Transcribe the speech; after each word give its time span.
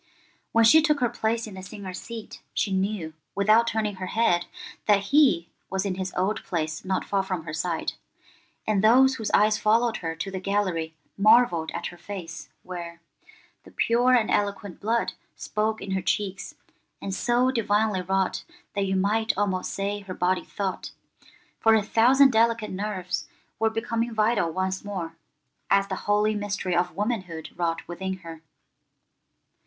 When 0.51 0.63
she 0.65 0.81
took 0.81 0.99
her 0.99 1.09
place 1.09 1.45
in 1.45 1.53
the 1.53 1.61
singers' 1.61 2.01
seat 2.01 2.41
she 2.55 2.73
knew, 2.73 3.13
without 3.35 3.67
turning 3.67 3.97
her 3.97 4.07
head, 4.07 4.47
that 4.87 5.11
he 5.13 5.47
was 5.69 5.85
in 5.85 5.93
his 5.93 6.11
old 6.17 6.43
place 6.43 6.83
not 6.83 7.05
far 7.05 7.21
from 7.21 7.43
her 7.43 7.53
side, 7.53 7.91
and 8.65 8.83
those 8.83 9.13
whose 9.17 9.29
eyes 9.29 9.59
followed 9.59 9.97
her 9.97 10.15
to 10.15 10.31
the 10.31 10.39
gallery 10.39 10.95
marvelled 11.19 11.69
at 11.75 11.85
her 11.93 11.99
face, 11.99 12.49
where— 12.63 12.99
'The 13.63 13.69
pure 13.73 14.13
and 14.15 14.31
eloquent 14.31 14.79
blood 14.79 15.13
Spoke 15.35 15.81
in 15.83 15.91
her 15.91 16.01
cheeks, 16.01 16.55
and 16.99 17.13
so 17.13 17.51
divinely 17.51 18.01
wrought 18.01 18.43
That 18.73 18.87
you 18.87 18.95
might 18.95 19.37
almost 19.37 19.71
say 19.71 19.99
her 19.99 20.15
body 20.15 20.43
thought;' 20.43 20.89
for 21.59 21.75
a 21.75 21.83
thousand 21.83 22.31
delicate 22.31 22.71
nerves 22.71 23.27
were 23.59 23.69
becoming 23.69 24.15
vital 24.15 24.49
once 24.49 24.83
more, 24.83 25.15
as 25.69 25.89
the 25.89 25.95
holy 26.09 26.33
mystery 26.33 26.75
of 26.75 26.95
womanhood 26.95 27.51
wrought 27.55 27.87
within 27.87 28.13
her. 28.25 28.41